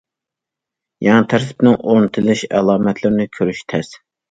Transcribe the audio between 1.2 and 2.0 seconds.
تەرتىپنىڭ